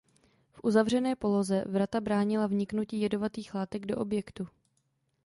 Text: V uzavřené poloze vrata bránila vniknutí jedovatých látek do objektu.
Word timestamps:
V 0.51 0.59
uzavřené 0.63 1.15
poloze 1.15 1.63
vrata 1.67 2.01
bránila 2.01 2.47
vniknutí 2.47 3.01
jedovatých 3.01 3.55
látek 3.55 3.85
do 3.85 3.97
objektu. 3.97 4.47